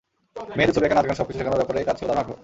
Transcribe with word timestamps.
মেয়েদের 0.57 0.75
ছবি 0.75 0.85
আঁকা, 0.87 0.95
নাচ, 0.97 1.07
গান—সবকিছু 1.07 1.37
শেখানোর 1.39 1.59
ব্যাপারেই 1.61 1.87
তাঁর 1.87 1.97
ছিল 1.99 2.07
দারুণ 2.09 2.21
আগ্রহ। 2.23 2.37